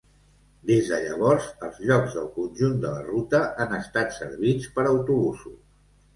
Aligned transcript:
Des 0.69 0.87
de 0.93 0.97
llavors, 1.03 1.49
els 1.67 1.77
llocs 1.89 2.15
del 2.21 2.31
conjunt 2.39 2.81
de 2.87 2.95
la 2.95 3.05
ruta 3.11 3.43
han 3.67 3.77
estat 3.83 4.19
servits 4.19 4.73
per 4.81 4.89
autobusos. 4.95 5.55